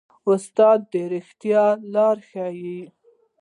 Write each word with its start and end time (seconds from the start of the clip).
استاد 0.31 0.79
د 0.91 0.93
ریښتیا 1.13 1.65
لاره 1.93 2.21
ښيي. 2.29 2.81